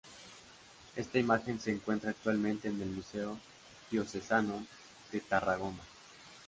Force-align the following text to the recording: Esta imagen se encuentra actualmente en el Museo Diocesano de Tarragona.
Esta 0.95 1.19
imagen 1.19 1.59
se 1.59 1.69
encuentra 1.69 2.09
actualmente 2.09 2.67
en 2.67 2.81
el 2.81 2.89
Museo 2.89 3.37
Diocesano 3.91 4.65
de 5.11 5.19
Tarragona. 5.19 5.83